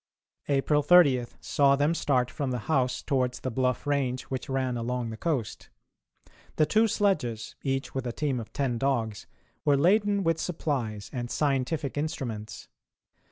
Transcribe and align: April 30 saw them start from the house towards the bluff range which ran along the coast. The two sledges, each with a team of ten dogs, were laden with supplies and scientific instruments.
April 0.47 0.81
30 0.81 1.25
saw 1.41 1.75
them 1.75 1.93
start 1.93 2.31
from 2.31 2.49
the 2.49 2.57
house 2.65 3.03
towards 3.03 3.41
the 3.41 3.51
bluff 3.51 3.85
range 3.85 4.23
which 4.31 4.49
ran 4.49 4.75
along 4.75 5.11
the 5.11 5.15
coast. 5.15 5.69
The 6.55 6.65
two 6.65 6.87
sledges, 6.87 7.53
each 7.61 7.93
with 7.93 8.07
a 8.07 8.11
team 8.11 8.39
of 8.39 8.51
ten 8.51 8.79
dogs, 8.79 9.27
were 9.63 9.77
laden 9.77 10.23
with 10.23 10.39
supplies 10.41 11.11
and 11.13 11.29
scientific 11.29 11.99
instruments. 11.99 12.67